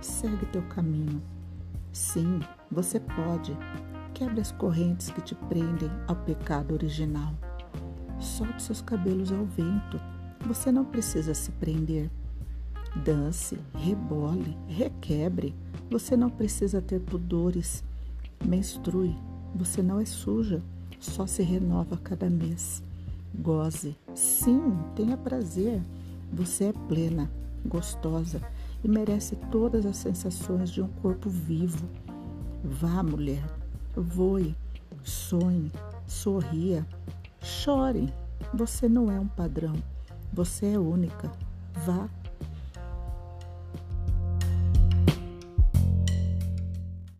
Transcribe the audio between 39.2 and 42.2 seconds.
padrão, você é única. Vá